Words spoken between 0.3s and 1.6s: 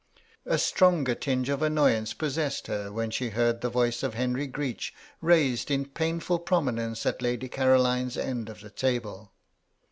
A stronger tinge